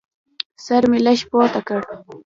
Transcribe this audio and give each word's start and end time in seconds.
سر 0.65 0.83
مې 0.91 0.99
لږ 1.05 1.19
پورته 1.31 1.59
کړ. 1.67 1.81